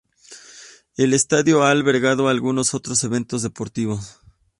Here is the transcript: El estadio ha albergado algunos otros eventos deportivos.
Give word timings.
El 0.97 1.13
estadio 1.13 1.61
ha 1.61 1.69
albergado 1.69 2.27
algunos 2.27 2.73
otros 2.73 3.03
eventos 3.03 3.43
deportivos. 3.43 4.19